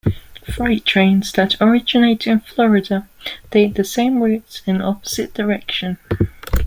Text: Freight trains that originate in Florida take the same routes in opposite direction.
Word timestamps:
Freight 0.51 0.83
trains 0.83 1.31
that 1.33 1.61
originate 1.61 2.25
in 2.25 2.39
Florida 2.39 3.07
take 3.51 3.75
the 3.75 3.83
same 3.83 4.17
routes 4.19 4.63
in 4.65 4.81
opposite 4.81 5.31
direction. 5.35 5.99